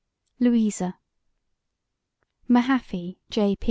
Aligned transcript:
Louisa 0.39 0.97
MAHAFFY, 2.47 3.17
J. 3.29 3.55